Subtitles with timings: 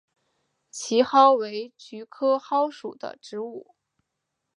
[0.71, 3.75] 奇蒿为菊科蒿属的植物。